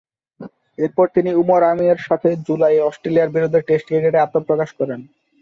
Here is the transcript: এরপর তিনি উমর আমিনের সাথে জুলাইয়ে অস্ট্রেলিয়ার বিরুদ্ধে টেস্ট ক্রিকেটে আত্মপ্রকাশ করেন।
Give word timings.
এরপর 0.77 1.05
তিনি 1.15 1.29
উমর 1.33 1.61
আমিনের 1.71 1.99
সাথে 2.07 2.29
জুলাইয়ে 2.47 2.85
অস্ট্রেলিয়ার 2.89 3.33
বিরুদ্ধে 3.35 3.59
টেস্ট 3.67 3.85
ক্রিকেটে 3.87 4.19
আত্মপ্রকাশ 4.21 4.69
করেন। 4.79 4.99